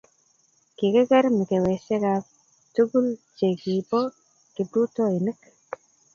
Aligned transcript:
kikiker 0.77 1.25
mikawesiekab 1.37 2.23
tugul 2.73 3.07
che 3.37 3.47
kibo 3.61 4.01
kiprutoinik 4.53 5.39